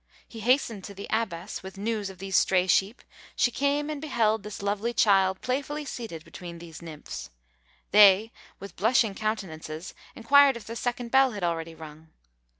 He 0.27 0.39
hastened 0.39 0.83
to 0.85 0.95
the 0.95 1.05
abbess 1.11 1.61
with 1.61 1.77
news 1.77 2.09
of 2.09 2.17
these 2.17 2.35
stray 2.35 2.65
sheep; 2.65 3.03
she 3.35 3.51
came 3.51 3.87
and 3.87 4.01
beheld 4.01 4.41
this 4.41 4.63
lovely 4.63 4.95
child 4.95 5.41
playfully 5.41 5.85
seated 5.85 6.23
between 6.25 6.57
these 6.57 6.81
nymphs; 6.81 7.29
they, 7.91 8.31
with 8.59 8.75
blushing 8.75 9.13
countenances, 9.13 9.93
inquired 10.15 10.57
if 10.57 10.65
the 10.65 10.75
second 10.75 11.11
bell 11.11 11.33
had 11.33 11.43
already 11.43 11.75
rung? 11.75 12.07